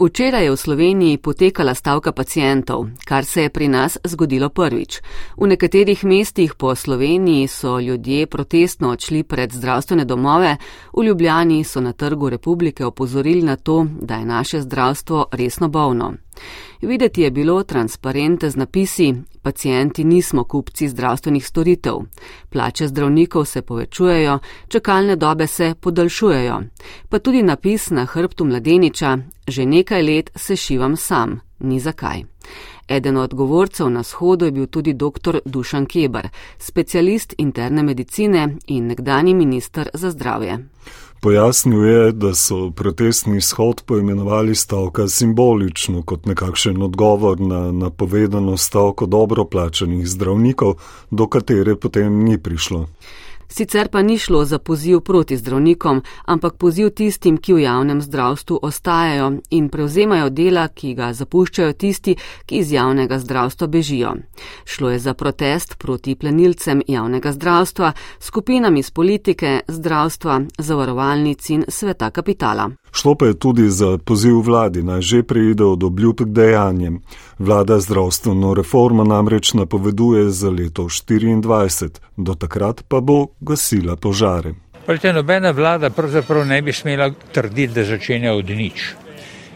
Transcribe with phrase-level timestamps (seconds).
[0.00, 5.00] Včeraj je v Sloveniji potekala stavka pacijentov, kar se je pri nas zgodilo prvič.
[5.36, 10.56] V nekaterih mestih po Sloveniji so ljudje protestno odšli pred zdravstvene domove,
[10.96, 16.14] v Ljubljani so na trgu republike opozorili na to, da je naše zdravstvo resno bolno.
[16.82, 21.94] Videti je bilo transparente z napisi: Pacijenti nismo kupci zdravstvenih storitev.
[22.48, 24.38] Plače zdravnikov se povečujejo,
[24.68, 26.62] čakalne dobe se podaljšujejo.
[27.08, 29.18] Pa tudi napis na hrbtu mladeniča:
[29.48, 32.22] Že nekaj let se šivam sam, ni zakaj.
[32.88, 35.38] Eden od govorcev na shodu je bil tudi dr.
[35.44, 40.58] Dušan Keber, specialist interne medicine in nekdani minister za zdravje.
[41.20, 49.06] Pojasnil je, da so protestni shod poimenovali stavka simbolično kot nekakšen odgovor na napovedano stavko
[49.06, 50.74] dobro plačanih zdravnikov,
[51.10, 52.86] do katere potem ni prišlo.
[53.50, 58.58] Sicer pa ni šlo za poziv proti zdravnikom, ampak poziv tistim, ki v javnem zdravstvu
[58.62, 62.14] ostajajo in prevzemajo dela, ki ga zapuščajo tisti,
[62.46, 64.14] ki iz javnega zdravstva bežijo.
[64.64, 72.10] Šlo je za protest proti plenilcem javnega zdravstva, skupinam iz politike, zdravstva, zavarovalnic in sveta
[72.10, 72.70] kapitala.
[72.92, 77.00] Šlo pa je tudi za poziv vladi naj že preide od obljub k dejanjem.
[77.38, 84.54] Vlada zdravstveno reformo namreč napoveduje za leto 2024, do takrat pa bo gasila požare.
[84.86, 88.94] Pravite, nobena vlada pravzaprav ne bi smela trditi, da začenja od nič.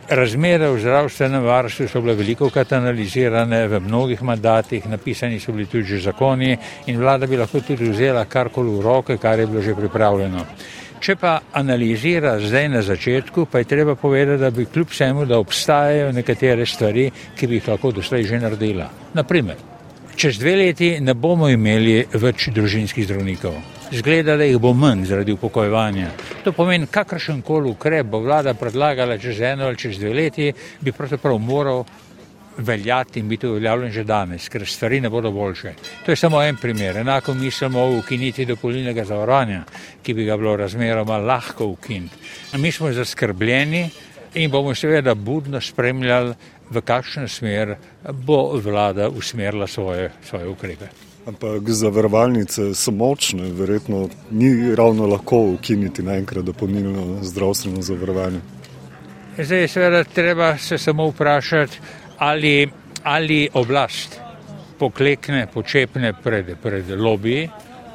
[0.08, 5.66] Razmere v zdravstvenem varstvu so bile veliko krat analizirane v mnogih mandatih, napisani so bili
[5.66, 9.74] tudi zakoni in vlada bi lahko tudi vzela karkoli v roke, kar je bilo že
[9.74, 10.44] pripravljeno.
[11.00, 15.38] Če pa analizira zdaj na začetku, pa je treba povedati, da bi kljub vsemu, da
[15.38, 18.88] obstajajo nekatere stvari, ki bi jih lahko doslej že naredila.
[19.14, 19.56] Naprimer,
[20.16, 23.58] čez dve leti ne bomo imeli več družinskih zdravnikov.
[23.94, 26.08] Zgleda, da jih bo manj zaradi upokojevanja.
[26.44, 30.92] To pomeni, kakršen koli ukrep bo vlada predlagala čez eno ali čez dve leti, bi
[30.92, 31.84] pravzaprav moral
[32.56, 35.74] veljati in biti uveljavljen že danes, ker stvari ne bodo boljše.
[36.04, 36.96] To je samo en primer.
[36.96, 39.64] Enako mislimo o ukiniti dopolnilnega zavarovanja,
[40.02, 42.16] ki bi ga bilo razmeroma lahko ukiniti.
[42.58, 43.90] Mi smo zaskrbljeni
[44.34, 46.34] in bomo seveda budno spremljali,
[46.70, 47.76] v kakšno smer
[48.12, 50.86] bo vlada usmerila svoje, svoje ukrepe.
[51.26, 58.40] Ampak zavarovalnice so močne, verjetno ni ravno lahko ukiniti naenkrat dopolnilno zdravstveno zavarovanje.
[59.38, 61.78] Zdaj je seveda treba se samo vprašati,
[62.18, 62.68] ali,
[63.02, 64.20] ali oblast
[64.78, 67.48] poklekne, počepne pred, pred lobiji,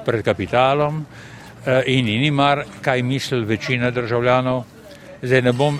[0.05, 1.03] pred kapitalom
[1.65, 4.63] eh, in ni mar, kaj misli večina državljanov.
[5.21, 5.79] Zdaj ne bom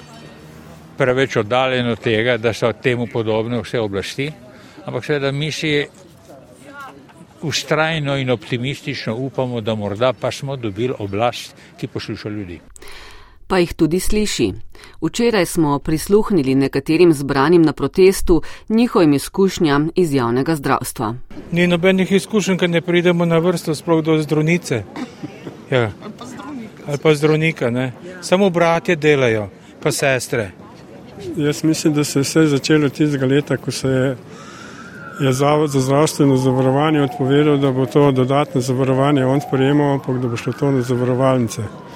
[0.97, 4.27] preveč oddaljen od tega, da so temu podobne vse oblasti,
[4.85, 5.87] ampak seveda mi si
[7.41, 12.59] ustrajno in optimistično upamo, da morda pa smo dobili oblast, ki posluša ljudi
[13.49, 14.53] pa jih tudi sliši.
[15.01, 21.15] Včeraj smo prisluhnili nekaterim zbranim na protestu njihovim izkušnjam iz javnega zdravstva.
[21.51, 24.83] Ni nobenih izkušenj, ker ne pridemo na vrsto sploh do zdravnice.
[25.71, 25.91] Ja.
[26.87, 27.91] Ali pa zdravnika, ne.
[28.21, 29.49] Samo bratje delajo,
[29.83, 30.51] pa sestre.
[31.37, 34.17] Jaz mislim, da se je vse začelo tistega leta, ko se je,
[35.21, 40.27] je Zavod za zdravstveno zavarovanje odpovedal, da bo to dodatno zavarovanje on sprejemal, ampak da
[40.27, 41.88] bo šlo to na zavarovalnice.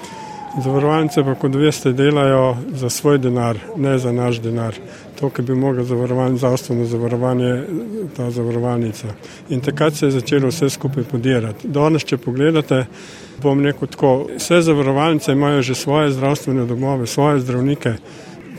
[0.62, 4.76] Zavarovalnice pa, kot veste, delajo za svoj denar, ne za naš denar.
[5.20, 7.64] To, kar bi mogla zavarovati zdravstveno zavarovanje,
[8.18, 9.08] ta zavarovalnica.
[9.50, 11.68] In takrat se je začelo vse skupaj podirati.
[11.68, 12.86] Danes, če pogledate,
[13.42, 17.96] bom rekel tako, vse zavarovalnice imajo že svoje zdravstvene domove, svoje zdravnike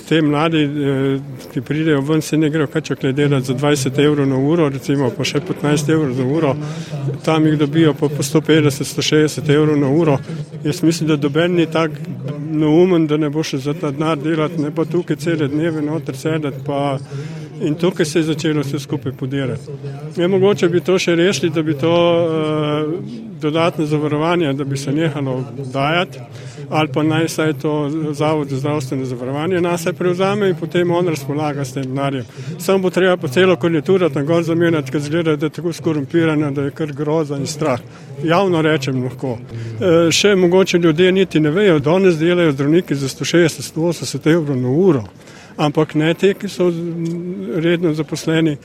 [0.09, 1.21] te mladi, eh,
[1.53, 5.25] ki pridejo ven, se ne grejo kačo delati za 20 evrov na uro, recimo pa
[5.25, 6.57] še 15 evrov za uro,
[7.25, 10.19] tam jih dobijo pa po 150-160 evrov na uro.
[10.65, 11.91] Jaz mislim, da doben ni tak
[12.51, 16.17] neumen, da ne bo še za ta denar delati, ne pa tukaj cele dneve noter
[16.17, 16.99] sedeti pa
[17.61, 19.63] in tukaj se je začelo vse skupaj podirati.
[20.17, 22.95] Je mogoče bi to še rešili, da bi to uh,
[23.41, 26.19] dodatno zavarovanje, da bi se nehalo dajati
[26.71, 31.65] ali pa naj saj to zavod za zdravstveno zavarovanje nas prevzame in potem on razpolaga
[31.65, 32.25] s tem denarjem.
[32.59, 36.51] Samo bo treba po celo konjunkturo tam gor zamenjati, ker zgleda, da je tako skorumpirana,
[36.51, 37.81] da je kar groza in strah.
[38.25, 39.39] Javno rečem lahko.
[39.81, 45.05] E, še mogoče ljudje niti ne vejo, danes delajo zdravniki za 160-180 evrov na uro
[45.57, 46.69] ampak ne te, ki so
[47.63, 48.57] redno zaposleni,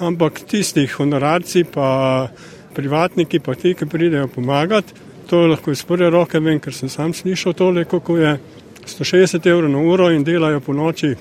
[0.00, 2.28] ampak tistih honorarci, pa
[2.74, 4.94] privatniki, pa ti, ki pridejo pomagati.
[5.28, 8.38] To lahko iz prve roke vem, ker sem sam slišal tole, kako je
[8.86, 11.14] 160 evrov na uro in delajo po noči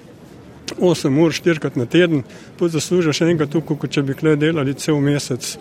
[0.79, 2.23] 8 ur, 4 krat na teden,
[2.59, 5.57] pa zaslužijo še enkrat tukaj, kot če bi kle delali cel mesec.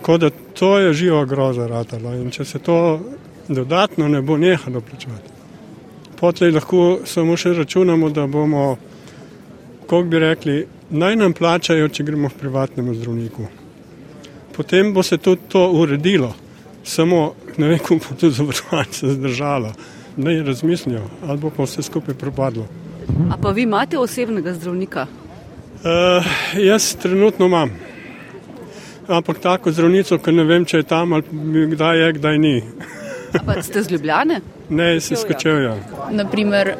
[0.00, 3.00] Tako da to je živa groza ratala in če se to
[3.48, 5.35] dodatno ne bo nehalo plačevati
[6.16, 8.76] potlej lahko samo še računamo, da bomo
[9.86, 13.46] kako bi rekli, naj nam plačajo, če gremo v privatnemu zdravniku.
[14.56, 16.34] Potem bo se tudi to uredilo,
[16.84, 19.72] samo ne vem, kako bo to zavarovanje zdržalo.
[20.16, 22.66] Naj razmislijo, ali bo pa vse skupaj propadlo.
[23.30, 25.06] A pa vi imate osebnega zdravnika?
[25.76, 26.26] Uh,
[26.58, 27.70] jaz trenutno imam.
[29.06, 32.54] Ampak tako zdravnico, ki ne vem, če je tam ali kdaj je, kdaj ni.
[33.46, 34.40] Pa ste z Ljubljane?
[34.68, 35.76] Ne, se skočejo.
[36.10, 36.74] Naprimer,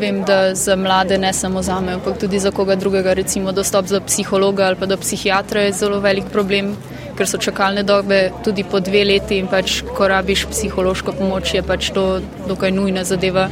[0.00, 3.86] vem, da za mlade, ne samo za me, ampak tudi za koga drugega, recimo dostop
[3.86, 6.76] za psihologa ali pa do psihiatra je zelo velik problem,
[7.16, 11.62] ker so čakalne dobe tudi po dve leti in pač, ko rabiš psihološko pomoč, je
[11.62, 13.48] pač to dokaj nujna zadeva,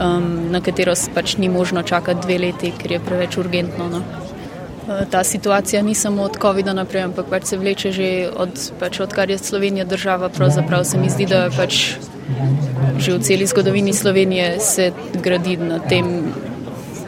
[0.00, 3.88] um, na katero pač ni možno čakati dve leti, ker je preveč urgentno.
[3.88, 4.27] No.
[4.88, 9.00] Uh, ta situacija ni samo od COVID-a naprej, ampak pač se vleče že od, pač
[9.00, 10.28] odkar je Slovenija država.
[10.28, 11.98] Pravzaprav se mi zdi, da pač
[12.98, 14.92] že v celi zgodovini Slovenije se
[15.22, 16.32] gradi na tem,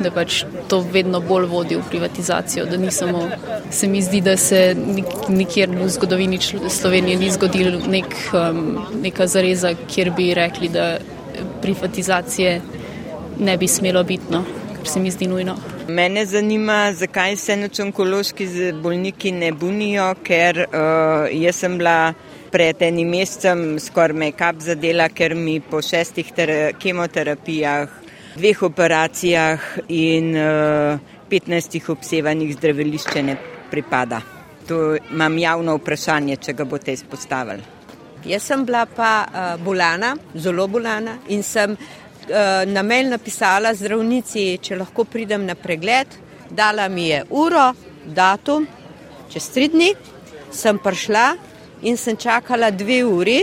[0.00, 2.66] da pač to vedno bolj vodi v privatizacijo.
[2.66, 3.24] Da ni samo,
[3.70, 4.76] se mi zdi, da se
[5.28, 6.38] nikjer v zgodovini
[6.68, 10.98] Slovenije ni zgodil nek, um, neka zareza, kjer bi rekli, da
[11.62, 12.60] privatizacije
[13.40, 14.44] ne bi smelo biti, no,
[14.76, 15.56] ker se mi zdi nujno.
[15.90, 18.46] Mene zanima, zakaj se noč onkološki
[18.82, 22.12] bolniki ne bunijo, ker uh, jaz sem bila
[22.52, 26.30] pred enim mesecem skoraj me kap zadela, ker mi po šestih
[26.78, 27.96] kemoterapijah,
[28.36, 33.36] dveh operacijah in uh, eh, 15 obsevanih zdravilišče ne
[33.70, 34.20] pripada.
[34.68, 37.66] To imam javno vprašanje, če ga boste izpostavili.
[38.30, 41.74] Jaz sem bila pa uh, bolana, zelo bolana in sem
[42.66, 46.06] na mail napisala zdravnici, če lahko pridem na pregled.
[46.50, 47.70] Dala mi je uro,
[48.06, 48.66] datum,
[49.30, 49.92] čez tri dni
[50.50, 51.26] sem prišla,
[51.82, 53.40] in sem čakala dve uri.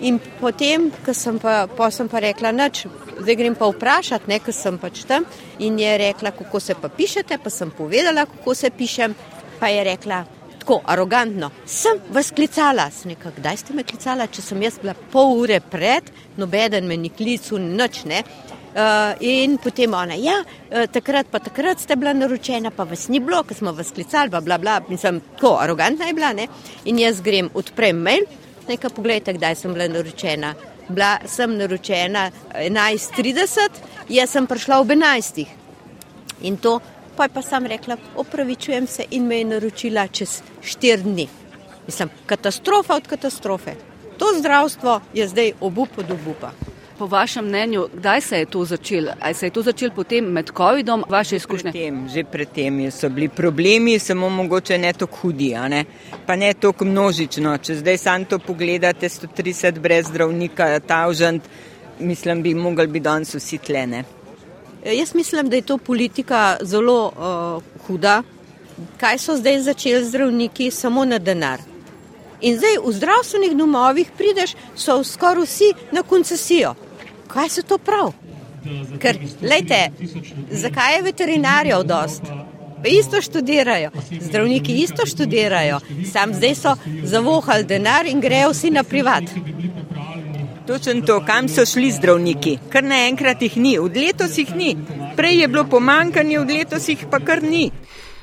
[0.00, 2.84] In potem, ko sem pa, pa sem pa rekla, noč,
[3.18, 5.26] zdaj grem pa vprašati, ker sem pač tam.
[5.58, 9.14] In je rekla, kako se pa pišete, pa sem povedala, kako se pišem.
[9.58, 10.22] Pa je rekla,
[10.68, 12.90] tako arogantno, sem vas klicala.
[12.90, 16.98] Sem rekla, kdaj ste me klicala, če sem jaz bila pol ure pred, nobeden me
[17.00, 18.20] ni klical, noč ne.
[18.68, 23.16] Uh, in potem ona, ja, uh, takrat pa takrat ste bila naročena, pa vas ni
[23.18, 24.76] bilo, ker smo vas klicali, bla, bla, bla.
[24.90, 26.50] Mislim, tako arogantna je bila, ne.
[26.84, 28.28] In jaz grem, odprem mail,
[28.68, 30.52] nekaj pogledajte, kdaj sem bila naročena.
[30.90, 33.80] Bila sem naročena 11.30,
[34.20, 35.46] jaz sem prišla ob 11.
[36.44, 36.76] In to,
[37.18, 41.28] pa je pa sam rekla, opravičujem se in me je naročila čez 4 dni.
[41.86, 43.74] Mislim, katastrofa od katastrofe.
[44.18, 46.50] To zdravstvo je zdaj obup od obupa.
[46.98, 49.12] Po vašem mnenju, kdaj se je to začelo?
[49.20, 51.72] Ali se je to začelo potem med COVID-om, vaše izkušnje?
[51.72, 55.84] Predtem, že predtem so bili problemi, samo mogoče ne tako hudi, ne?
[56.26, 57.56] pa ne tako množično.
[57.58, 61.42] Če zdaj sam to pogledate, 130 brez zdravnika, tavžant,
[61.98, 64.04] mislim, bi mogli biti danes vsi tlene.
[64.84, 68.22] Jaz mislim, da je to politika zelo uh, huda.
[68.96, 71.60] Kaj so zdaj začeli zdravniki samo na denar?
[72.40, 76.74] In zdaj v zdravstvenih domovih prideš, so skoraj vsi na koncesijo
[77.28, 78.12] kaj se to prav?
[79.00, 79.90] Ker, lejte,
[80.50, 82.22] zakaj je veterinarjev dost?
[82.82, 83.90] Pa isto študirajo,
[84.20, 85.80] zdravniki isto študirajo,
[86.12, 89.24] sam zdaj so zavohali denar in grejo vsi na privat.
[90.68, 94.76] Točno to, kam so šli zdravniki, kar naenkrat jih ni, od letos jih ni.
[95.16, 97.70] Prej je bilo pomankanje, od letos jih pa kar ni.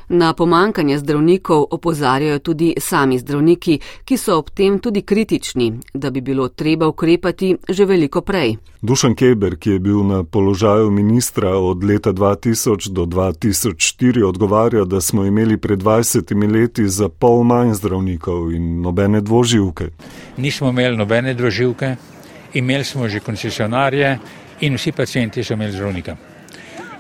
[0.09, 6.21] Na pomankanje zdravnikov opozarjajo tudi sami zdravniki, ki so ob tem tudi kritični, da bi
[6.21, 8.57] bilo treba ukrepati že veliko prej.
[8.81, 15.01] Dušan Keber, ki je bil na položaju ministra od leta 2000 do 2004, odgovarja, da
[15.01, 19.89] smo imeli pred 20 leti za pol manj zdravnikov in nobene dvoživke.
[20.37, 21.95] Nismo imeli nobene dvoživke,
[22.55, 24.17] imeli smo že koncesionarje
[24.61, 26.15] in vsi pacijenti so imeli zdravnika.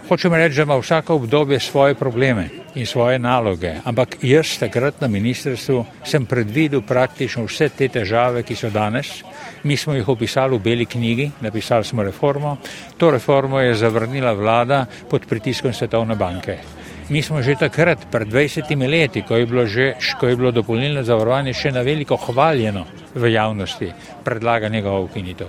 [0.05, 5.07] Hočem reči, da ima vsako obdobje svoje probleme in svoje naloge, ampak jaz takrat na
[5.07, 9.23] ministrstvu sem predvidel praktično vse te težave, ki so danes.
[9.63, 12.57] Mi smo jih opisali v beli knjigi, napisali smo reformo.
[12.97, 16.84] To reformo je zavrnila vlada pod pritiskom Svetovne banke.
[17.09, 21.03] Mi smo že takrat, pred 20 leti, ko je bilo, že, ko je bilo dopolnilno
[21.05, 23.91] zavarovanje še na veliko hvaljeno v javnosti,
[24.25, 25.47] predlagali njegovo ukinitev.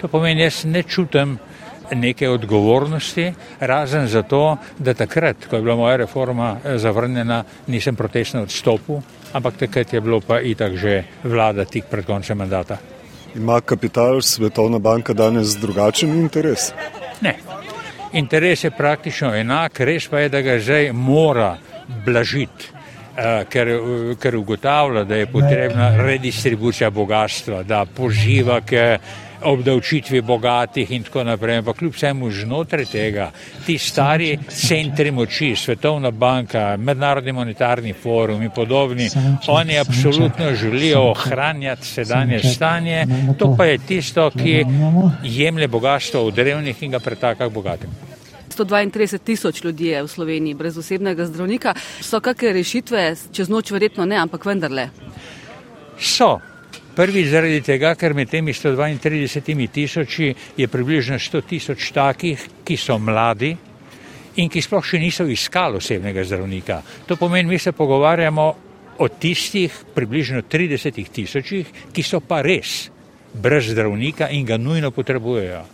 [0.00, 1.38] To pomeni, jaz ne čutim
[1.94, 8.42] neke odgovornosti, razen zato, da takrat, ko je bila moja reforma eh, zavrnjena, nisem protestno
[8.42, 9.00] odstopil,
[9.32, 12.76] ampak takrat je bilo pa itak že vlada tik pred koncem mandata.
[13.34, 16.72] Ima kapital Svetovna banka danes drugačen interes?
[17.20, 17.51] Ne.
[18.12, 21.56] Interes je praktično enak, res pa je, da ga zdaj mora
[22.06, 22.70] blažiti.
[23.12, 23.68] Uh, ker,
[24.20, 28.96] ker ugotavlja, da je potrebna redistribucija bogatstva, da poziva k
[29.44, 31.58] obdavčitvi bogatih in tako naprej.
[31.58, 33.30] Ampak kljub vsemu znotraj tega,
[33.66, 39.08] ti stari centri moči, Svetovna banka, Mednarodni monetarni forum in podobni,
[39.48, 43.06] oni apsolutno želijo ohranjati sedanje stanje,
[43.38, 44.64] to pa je tisto, ki
[45.22, 47.90] jemlje bogatstvo od revnih in ga pretaka k bogatim.
[48.52, 51.74] 132 tisoč ljudi je v Sloveniji brez osebnega zdravnika.
[52.00, 54.90] So kakšne rešitve, čez noč verjetno ne, ampak vendarle?
[55.98, 56.38] So.
[56.92, 62.98] Prvi zaradi tega, ker med temi 132 tisoči je približno 100 tisoč takih, ki so
[63.00, 63.54] mladi
[64.36, 66.82] in ki sploh še niso iskali osebnega zdravnika.
[67.08, 68.46] To pomeni, mi se pogovarjamo
[68.98, 72.90] o tistih približno 30 tisočih, ki so pa res
[73.32, 75.64] brez zdravnika in ga nujno potrebujejo.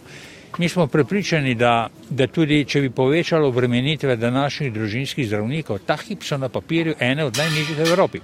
[0.58, 6.22] Mi smo prepričani, da, da tudi če bi povečalo obremenitve današnjih družinskih zdravnikov, ta hip
[6.22, 8.20] so na papirju ene od najnižjih v Evropi.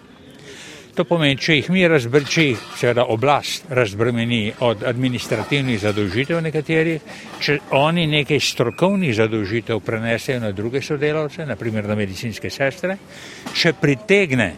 [0.94, 7.08] To pomeni, če jih mi razbremeni, če jih seveda oblast razbremeni od administrativnih zadolžitev nekaterih,
[7.42, 12.98] če oni nekaj strokovnih zadolžitev prenesejo na druge sodelavce, naprimer na medicinske sestre,
[13.54, 14.52] če pritegne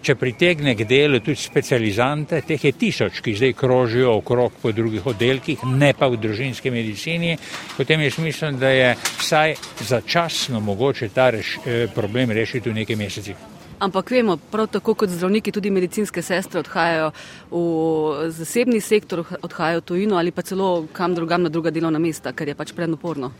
[0.00, 5.10] Če pritegne k delu tudi specializante, teh je tisoč, ki zdaj krožijo okrog po drugih
[5.12, 7.36] oddelkih, ne pa v družinski medicini,
[7.76, 9.58] potem jaz mislim, da je vsaj
[9.92, 13.59] začasno mogoče ta reš, eh, problem rešiti v nekaj mesecih.
[13.80, 17.12] Ampak vemo, prav tako kot zdravniki, tudi medicinske sestre odhajajo
[17.50, 22.32] v zasebni sektor, odhajajo v tujino ali pa celo kam drugam na druga delovna mesta,
[22.36, 23.32] ker je pač prednoporno.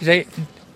[0.00, 0.24] Zdaj,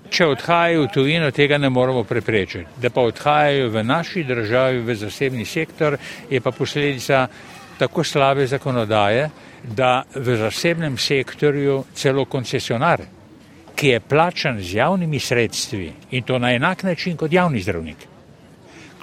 [0.06, 2.78] Če odhajajo v tujino, tega ne moremo preprečiti.
[2.78, 5.96] Da pa odhajajo v naši državi, v zasebni sektor,
[6.30, 7.26] je pa posledica
[7.78, 9.30] tako slabe zakonodaje,
[9.66, 13.02] da v zasebnem sektorju celo koncesionar,
[13.76, 18.06] ki je plačan z javnimi sredstvi in to na enak način kot javni zdravnik,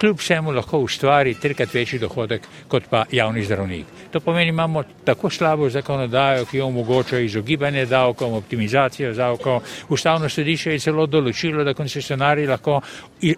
[0.04, 3.86] kljub vsemu lahko ustvari trikrat večji dohodek kot pa javni zdravnik.
[4.12, 9.62] To pomeni, imamo tako slabo zakonodajo, ki omogoča izogibanje davkom, optimizacijo davkov.
[9.88, 12.82] Ustavno sodišče je celo določilo, da koncesionari lahko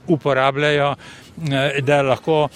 [0.09, 0.91] uporabljajo,
[1.53, 2.49] eh, da lahko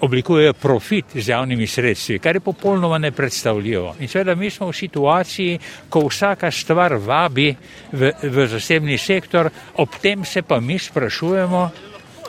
[0.00, 3.96] oblikujejo profit z javnimi sredstvi, kar je popolnoma nepredstavljivo.
[4.00, 5.58] In seveda mi smo v situaciji,
[5.88, 7.54] ko vsaka stvar vabi
[7.92, 11.70] v, v zasebni sektor, ob tem se pa mi sprašujemo,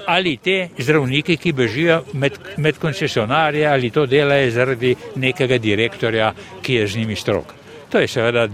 [0.07, 6.31] ali te zdravniki, ki bežijo med, med koncesionarje, ali to delajo zaradi nekega direktorja,
[6.63, 7.53] ki je z njimi strok.
[7.91, 8.47] To je seveda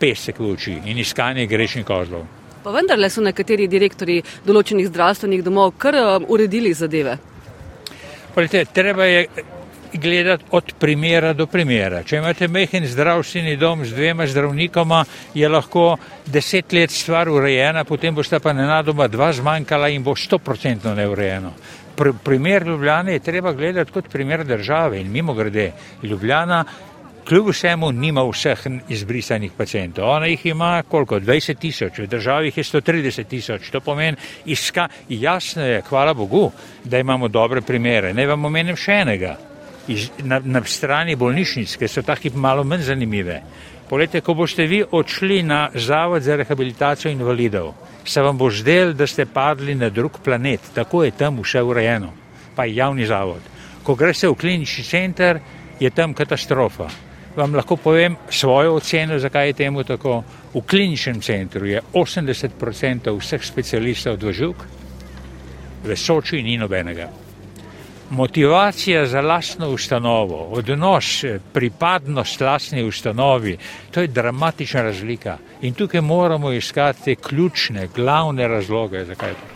[0.00, 2.26] pesek v oči in iskanje grešnih kozlov.
[2.62, 7.16] Pa vendarle so nekateri direktori določenih zdravstvenih domov kar um, uredili zadeve.
[8.34, 9.26] Polite, treba je
[9.92, 12.02] gledati od primera do primera.
[12.02, 15.96] Če imate mehen zdravstveni dom z dvema zdravnikoma, je lahko
[16.26, 21.52] deset let stvar urejena, potem boste pa nenadoma dva zmanjkala in bo stoprocentno neurejeno.
[21.96, 25.72] Pr primer Ljubljane je treba gledati kot primer države in mimo grede
[26.02, 26.64] Ljubljana.
[27.28, 30.08] Kljub vsemu nima vseh izbrisanih pacijentov.
[30.10, 31.20] Ona jih ima koliko?
[31.20, 33.70] 20 tisoč, v državi jih je 130 tisoč.
[33.70, 36.50] To pomeni, iska, jasno je, hvala Bogu,
[36.84, 38.14] da imamo dobre primere.
[38.14, 39.36] Ne vam omenim še enega
[39.88, 43.40] iz, na, na strani bolnišnic, ki so tako malo manj zanimive.
[43.88, 47.74] Poglejte, ko boste vi odšli na Zavod za rehabilitacijo invalidov,
[48.04, 52.12] se vam bo zdel, da ste padli na drug planet, tako je tam vse urejeno,
[52.56, 53.40] pa je javni zavod.
[53.82, 55.40] Ko greste v klinični center,
[55.80, 56.88] je tam katastrofa.
[57.36, 60.22] Vam lahko povem svojo oceno, zakaj je temu tako.
[60.54, 64.56] V kliničnem centru je 80% vseh specialistov dvožuk,
[65.84, 67.08] v Soči ni nobenega
[68.12, 73.56] motivacija za lastno ustanovo, odnos, pripadnost lastni ustanovi,
[73.90, 75.38] to je dramatična razlika.
[75.62, 79.51] In tukaj moramo iskati ključne, glavne razloge, zakaj je to.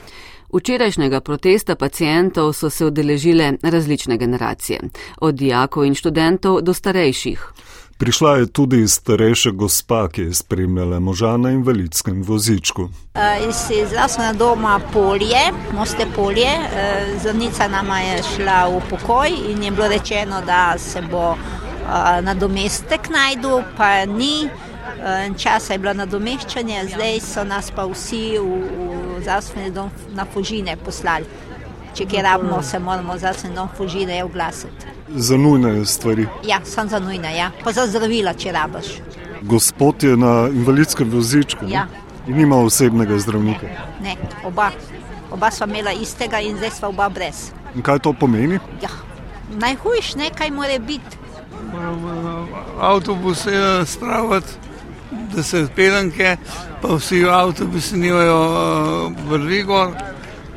[0.56, 4.80] Včerajšnjega protesta pacijentov so se odeležile različne generacije,
[5.20, 7.52] od dijakov in študentov do starejših.
[7.98, 12.88] Prišla je tudi starejša gospa, ki je spremljala moža na invalidskem vozičku.
[13.48, 15.44] Iz zdravstvenega doma Polje,
[15.74, 16.52] Moste Polje,
[17.20, 21.34] zdravnica nama je šla v pokoj in je bilo rečeno, da se bo
[22.22, 24.48] nadomestek najdu, pa ni.
[25.38, 28.58] Časa je bilo nadomeščanje, zdaj so nas pa vsi v,
[29.16, 31.26] v zdravstveni dom na Fužine poslali.
[31.96, 34.94] Če kje rabimo, se moramo v zdravstveni dom Fužine oglasiti.
[35.08, 36.26] Za nujne stvari.
[36.44, 37.50] Ja, sem za nujne, ja.
[37.64, 38.96] pa za zdravila, če rabaš.
[39.42, 41.86] Gospod je na invalidskem vozičku ja.
[42.26, 43.68] in ima osebnega zdravnika.
[44.02, 44.70] Ne, oba.
[45.30, 47.50] Oba sva imela istega in zdaj sva oba brez.
[47.74, 48.58] In kaj to pomeni?
[48.82, 48.90] Ja.
[49.58, 51.18] Najhujš, ne kaj more biti.
[52.80, 54.52] Avtobus je spraviti,
[55.34, 56.36] da se pelanke,
[56.82, 59.88] pa vsi avtobusi nimajo vrvi gor,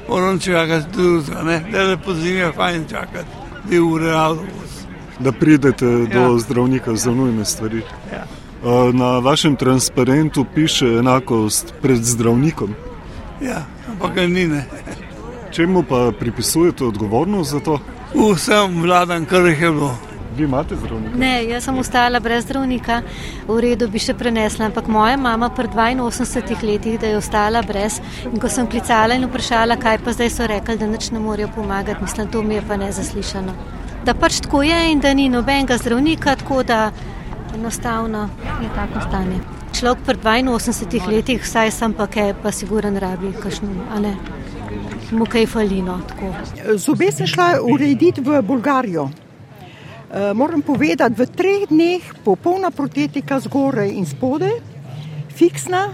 [0.10, 3.30] moram čakati drugega, ne, da le po zimi je fajn čakati
[3.66, 4.70] dve ure avtobus.
[5.20, 6.06] da pridete ja.
[6.06, 7.82] do zdravnika za nujne stvari.
[8.14, 8.26] Ja.
[8.94, 12.76] Na vašem transparentu piše enakost pred zdravnikom.
[13.42, 14.66] Ja, ampak ni ne.
[15.52, 17.80] Čemu pa pripisujete odgovornost za to?
[18.34, 19.98] Vsem vladam, kar jih je bilo.
[20.40, 21.18] Vi imate zdravnika?
[21.18, 23.02] Ne, jaz sem ostala brez zdravnika,
[23.48, 27.98] v redu bi še prenesla, ampak moja mama pri 82 letih, da je ostala brez.
[28.32, 31.52] In ko sem klicala in vprašala, kaj pa zdaj so rekli, da nič ne morejo
[31.56, 33.58] pomagati, mislim, to mi je pa nezaslišano.
[34.06, 36.82] Da pač tako je in da ni nobenega zdravnika, tako da
[37.56, 38.30] enostavno
[38.64, 39.44] je tako stanje.
[39.76, 44.16] Človek pri 82 letih, vsaj sem pa kaj, pa siguren rabi, kakšno, a ne.
[45.12, 46.00] Mu kaj falino.
[46.76, 49.12] Zobe sem šla urediti v Bolgarijo.
[50.10, 54.56] Uh, moram povedati, v treh dneh popolna protetika zgoraj in spodaj,
[55.30, 55.94] fiksna,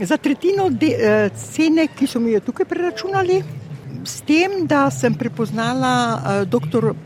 [0.00, 3.42] za tretjino de, uh, cene, ki so mi jo tukaj preračunali,
[4.08, 6.96] s tem, da sem prepoznala uh, dr.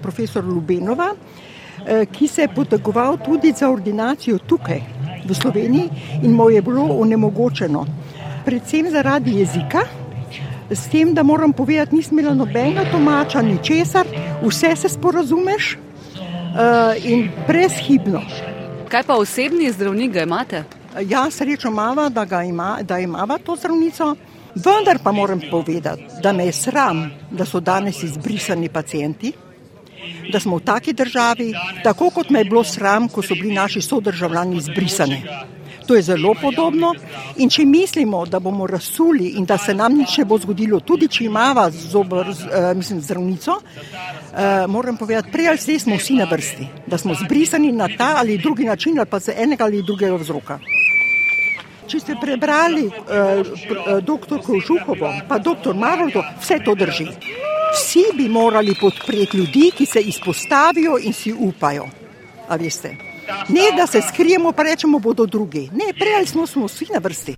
[0.00, 1.10] Profesor Lubenova,
[2.12, 4.80] ki se je potegoval tudi za ordinacijo tukaj
[5.24, 7.84] v Sloveniji in mu je bilo onemogočeno.
[8.44, 9.84] Predvsem zaradi jezika,
[10.70, 14.08] s tem, da moram povedati, nisem imela nobenega tomača, ničesar,
[14.44, 15.78] vse se sporazumeš
[17.04, 18.22] in brezhibno.
[18.88, 20.64] Kaj pa osebni zdravnik ga imate?
[21.06, 24.16] Ja, srečo imamo, da, ima, da imamo to zdravnico,
[24.54, 29.32] vendar pa moram povedati, da me je sram, da so danes izbrisani pacijenti,
[30.32, 31.52] da smo v taki državi,
[31.84, 35.22] tako kot me je bilo sram, ko so bili naši sodržavljani izbrisani.
[35.90, 36.92] To je zelo podobno.
[37.42, 41.08] In če mislimo, da bomo rasuli in da se nam nič ne bo zgodilo, tudi
[41.10, 46.98] če imamo uh, zdravnico, uh, moram povedati, prej ali slej smo vsi na vrsti, da
[46.98, 50.60] smo zbrisani na ta ali drugi način, ali pa za enega ali drugega vzroka.
[51.90, 54.46] Če ste prebrali uh, dr.
[54.46, 55.74] Kožuhovo, pa dr.
[55.74, 57.10] Maroldo, vse to drži.
[57.74, 61.90] Vsi bi morali podpreti ljudi, ki se izpostavijo in si upajo.
[62.46, 63.09] A veste?
[63.48, 65.70] Ne, da se skrijemo, pa rečemo, bodo drugi.
[65.72, 67.36] Ne, prej smo, smo vsi na vrsti.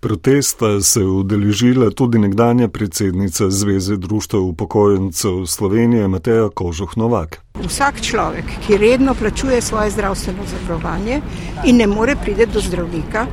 [0.00, 7.40] Protesta se je udeležila tudi nekdanja predsednica Zveze društva upokojencev Slovenije Mateja Kožuh Novak.
[7.66, 11.20] Vsak človek, ki redno plačuje svoje zdravstveno zavarovanje
[11.64, 13.26] in ne more priti do zdravnika,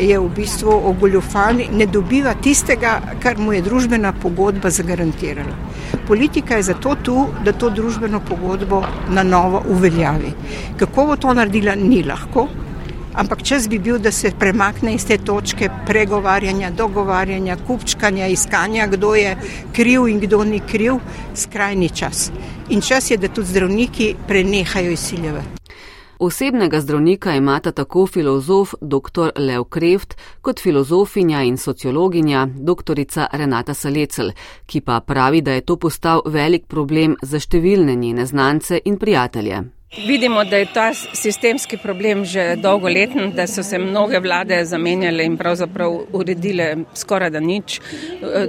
[0.00, 5.56] je v bistvu ogoljufan, ne dobiva tistega, kar mu je družbena pogodba zagarantirala.
[6.06, 10.32] Politika je zato tu, da to družbeno pogodbo na novo uveljavi.
[10.76, 12.48] Kako bo to naredila, ni lahko.
[13.16, 19.14] Ampak čas bi bil, da se premakne iz te točke pregovarjanja, dogovarjanja, kupčkanja, iskanja, kdo
[19.14, 19.36] je
[19.72, 21.00] kriv in kdo ni kriv,
[21.34, 22.30] skrajni čas.
[22.68, 25.65] In čas je, da tudi zdravniki prenehajo izsiljevati.
[26.18, 29.30] Osebnega zdravnika imata tako filozof dr.
[29.36, 32.94] Lev Kreft kot filozofinja in sociologinja dr.
[33.32, 34.32] Renata Salecel,
[34.66, 39.75] ki pa pravi, da je to postal velik problem za številne njene znance in prijatelje.
[39.94, 45.36] Vidimo, da je ta sistemski problem že dolgoleten, da so se mnoge vlade zamenjale in
[45.36, 47.80] pravzaprav uredile skoraj da nič,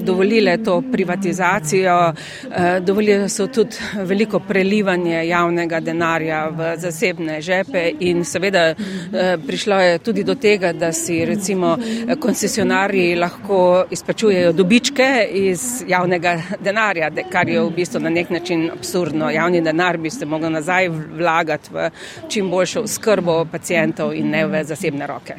[0.02, 2.14] dovolile to privatizacijo,
[2.52, 9.76] eh, dovolile so tudi veliko prelivanje javnega denarja v zasebne žepe in seveda eh, prišlo
[9.76, 11.78] je tudi do tega, da si recimo
[12.20, 19.30] koncesionarji lahko izplačujejo dobičke iz javnega denarja, kar je v bistvu na nek način absurdno.
[19.30, 21.90] Javni denar bi se mogel nazaj vlagati vlagati v
[22.32, 25.36] čim boljšo skrbo pacijentov in ne v zasebne roke.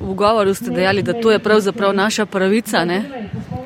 [0.00, 2.84] V govoru ste dejali, da to je pravzaprav naša pravica.
[2.84, 3.02] Ne?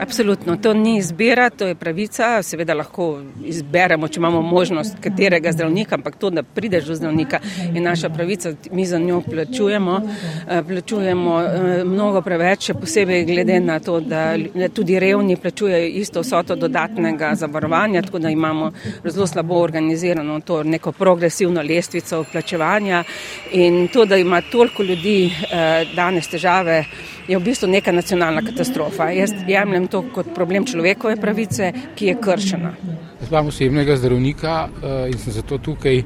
[0.01, 2.43] Absolutno, to ni izbira, to je pravica.
[2.43, 7.41] Seveda lahko izberemo, če imamo možnost katerega zdravnika, ampak to, da prideš do zdravnika,
[7.75, 8.53] je naša pravica.
[8.73, 10.01] Mi za njo plačujemo,
[10.49, 14.37] eh, plačujemo eh, mnogo preveč, posebej glede na to, da
[14.75, 18.73] tudi revni plačujejo isto vsoto dodatnega zavarovanja, tako da imamo
[19.05, 23.05] zelo slabo organizirano to neko progresivno lestvico plačevanja
[23.53, 25.85] in to, da ima toliko ljudi eh,
[26.21, 26.85] danes težave
[27.29, 29.11] je v bistvu neka nacionalna katastrofa.
[29.11, 32.75] Jaz jemljem to kot problem človekove pravice, ki je kršena.
[33.21, 36.03] Jaz imam osebnega zdravnika eh, in sem zato tukaj,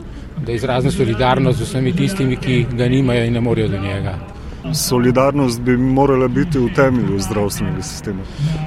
[0.46, 4.34] da izrazim solidarnost z vsemi tistimi, ki ga nimajo in ne morejo do njega.
[4.72, 8.22] Solidarnost bi morala biti v temelju zdravstvenega sistema.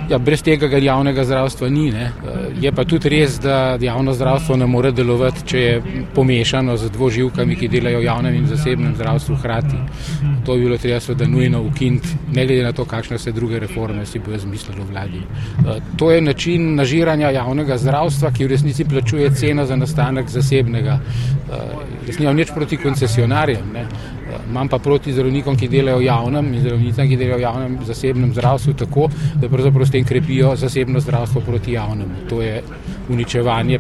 [0.10, 1.92] Ja, brez tega javnega zdravstva ni.
[1.92, 2.12] Ne.
[2.62, 7.56] Je pa tudi res, da javno zdravstvo ne more delovati, če je pomešano z dvoživkami,
[7.56, 9.80] ki delajo v javnem in zasebnem zdravstvu hkrati.
[10.46, 14.06] To bi bilo treba seveda nujno ukiniti, ne glede na to, kakšne se druge reforme
[14.06, 15.24] si bojo zmislili vladi.
[15.98, 21.00] To je način nažiranja javnega zdravstva, ki v resnici plačuje ceno za nastanek zasebnega.
[22.08, 23.74] Jaz nimam nič proti koncesionarjem.
[23.74, 23.88] Ne
[24.50, 28.34] Imam pa proti zdravnikom, ki delajo v javnem in zdravnicam, ki delajo v javnem zasebnem
[28.34, 32.28] zdravstvu, tako, da pravzaprav s tem krepijo zasebno zdravstvo proti javnemu.
[32.30, 32.62] To je
[33.10, 33.80] uničevanje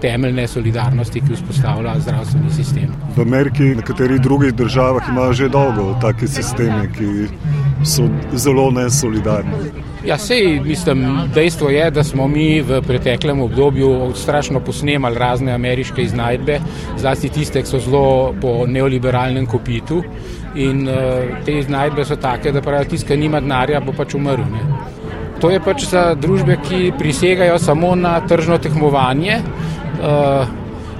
[0.00, 2.94] temeljne solidarnosti, ki vzpostavlja zdravstveni sistem.
[3.16, 7.28] V Ameriki in nekaterih drugih državah imajo že dolgo take sisteme, ki
[7.84, 9.87] so zelo nesolidarni.
[10.08, 16.02] Ja, sej, mislim, dejstvo je, da smo mi v preteklem obdobju strašno posnemali razne ameriške
[16.02, 16.60] iznajdbe,
[16.96, 20.00] zlasti tiste, ki so zelo po neoliberalnem kopitu.
[20.54, 20.94] In uh,
[21.44, 24.48] te iznajdbe so take, da pravijo, tiska nima denarja, bo pač umrl.
[24.48, 24.64] Ne.
[25.42, 29.42] To je pač za družbe, ki prisegajo samo na tržno tehmovanje.
[29.42, 30.48] Uh,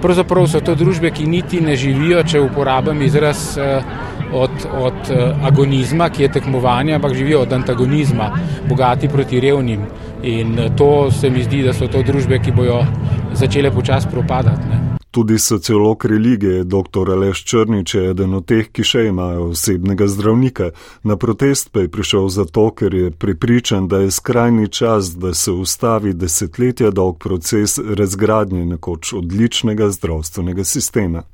[0.05, 3.55] pravzaprav so to družbe, ki niti ne živijo, če uporabim izraz.
[3.57, 8.31] Uh, od, od eh, agonizma, ki je tekmovanje, ampak živijo od antagonizma,
[8.69, 9.81] bogati proti revnim.
[10.23, 12.85] In eh, to se mi zdi, da so to družbe, ki bojo
[13.33, 14.69] začele počasi propadati.
[14.69, 14.89] Ne.
[15.11, 17.11] Tudi sociolog religije, dr.
[17.11, 20.69] Aleš Črnič, je eden od teh, ki še imajo osebnega zdravnika.
[21.03, 25.53] Na protest pa je prišel zato, ker je pripričan, da je skrajni čas, da se
[25.53, 31.25] ustavi desetletja dolg proces razgradnje nekoč odličnega zdravstvenega sistema.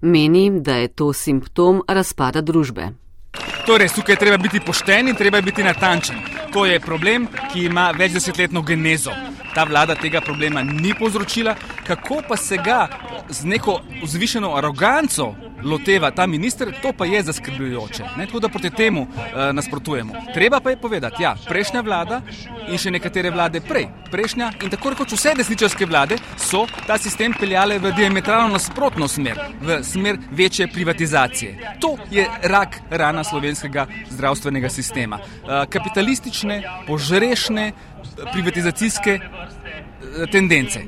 [0.00, 2.90] Meni, da je to simptom razpada družbe.
[3.66, 6.16] Torej, tukaj je treba biti pošten in treba biti natančen.
[6.52, 9.10] To je problem, ki ima več desetletno genezo.
[9.54, 11.54] Ta vlada tega problema ni povzročila,
[11.86, 12.88] kako pa se ga
[13.28, 18.04] z neko vzvišeno aroganco loteva ta minister, to pa je zaskrbljujoče.
[18.16, 19.08] Ne, tako da proti temu uh,
[19.52, 20.12] nasprotujemo.
[20.34, 22.20] Treba pa je povedati, ja, prejšnja vlada
[22.68, 27.34] in še nekatere vlade prej, prejšnja in tako rekoč vse desničarske vlade so ta sistem
[27.40, 31.74] peljale v diametralno nasprotno smer, v smer večje privatizacije.
[31.80, 35.18] To je rak rana slovenskega zdravstvenega sistema.
[35.18, 37.72] Uh, kapitalistične, požrešne,
[38.32, 40.84] privatizacijske uh, tendence.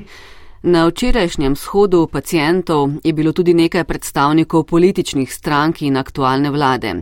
[0.61, 6.93] Na včerajšnjem shodu pacijentov je bilo tudi nekaj predstavnikov političnih strank in aktualne vlade.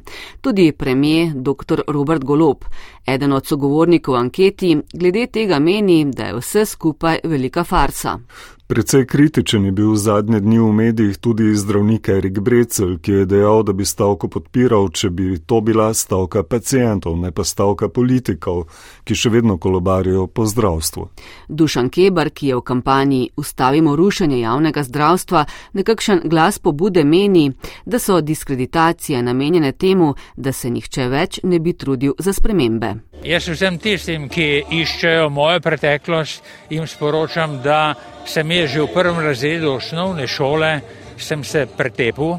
[0.41, 1.81] Tudi premije dr.
[1.87, 2.65] Robert Golop,
[3.07, 8.19] eden od sogovornikov anketi, glede tega meni, da je vse skupaj velika farsa.
[8.67, 13.63] Predvsej kritičen je bil zadnje dni v medijih tudi zdravnik Erik Brecel, ki je dejal,
[13.63, 18.63] da bi stavko podpiral, če bi to bila stavka pacijentov, ne pa stavka politikov,
[19.05, 21.05] ki še vedno kolobarijo po zdravstvu.
[21.47, 27.51] Dušan Kebar, ki je v kampanji Ustavimo rušenje javnega zdravstva, nekakšen glas pobude meni,
[27.85, 32.95] da so diskreditacije namenjene temu, da se nihče več ne bi trudil za spremembe.
[33.25, 34.43] Jaz vsem tistim, ki
[34.83, 37.95] iščejo mojo preteklost, jim sporočam, da
[38.29, 40.69] sem jaz že v prvem razredu osnovne šole,
[41.17, 42.35] sem se pretepil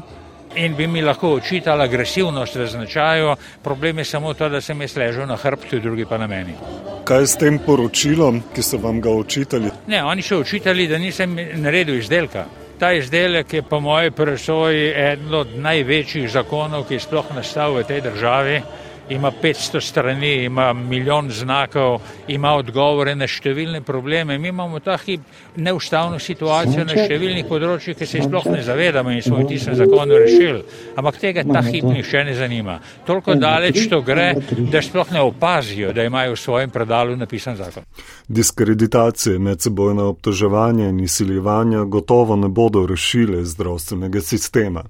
[0.55, 3.35] in bi mi lahko očital agresivnost v značaju.
[3.63, 6.55] Problem je samo to, da sem jaz ležal na hrbtu, drugi pa na meni.
[7.03, 9.71] Kaj s tem poročilom, ki so vam ga očitali?
[9.91, 12.45] Ne, oni so očitali, da nisem naredil izdelka.
[12.79, 17.83] Ta izdelek je po moji presoji eden od največjih zakonov, ki je sploh nastal v
[17.83, 18.61] tej državi
[19.09, 24.37] ima 500 strani, ima milijon znakov, ima odgovore na številne probleme.
[24.37, 25.21] Mi imamo ta hip
[25.55, 29.77] neustavno situacijo na številnih področjih, ki se jih sploh ne zavedamo in smo jih tistem
[29.79, 30.63] zakonu rešili.
[30.97, 32.79] Ampak tega ta hip nihče ne zanima.
[33.07, 34.33] Toliko daleč to gre,
[34.71, 37.87] da sploh ne opazijo, da imajo v svojem predalu napisan zakon.
[38.27, 44.83] Diskreditacije, medsebojne obtoževanje in izsiljevanja gotovo ne bodo rešile zdravstvenega sistema.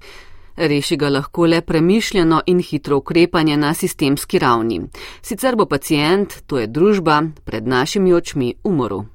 [0.60, 4.80] Reši ga lahko le premišljeno in hitro ukrepanje na sistemski ravni.
[5.22, 9.08] Sicer bo pacijent, to je družba, pred našimi očmi umrl.